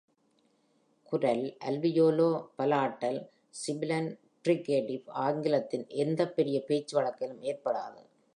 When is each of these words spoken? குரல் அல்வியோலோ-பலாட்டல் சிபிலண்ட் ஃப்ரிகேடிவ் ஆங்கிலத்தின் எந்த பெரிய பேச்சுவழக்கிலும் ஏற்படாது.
குரல் 1.11 1.43
அல்வியோலோ-பலாட்டல் 1.65 3.19
சிபிலண்ட் 3.61 4.13
ஃப்ரிகேடிவ் 4.45 5.05
ஆங்கிலத்தின் 5.25 5.85
எந்த 6.03 6.29
பெரிய 6.29 6.59
பேச்சுவழக்கிலும் 6.67 7.41
ஏற்படாது. 7.41 8.01